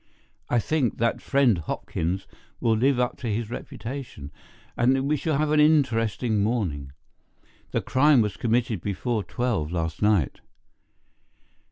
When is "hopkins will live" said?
1.59-2.99